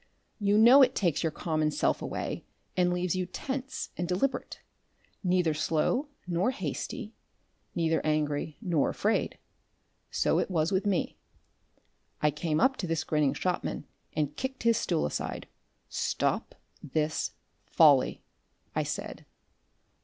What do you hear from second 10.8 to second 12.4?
me. I